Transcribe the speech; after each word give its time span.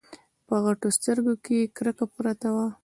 په 0.47 0.55
غټو 0.63 0.87
سترګو 0.97 1.33
کې 1.43 1.53
يې 1.61 1.71
کرکه 1.75 2.05
پرته 2.15 2.49
وه. 2.55 2.67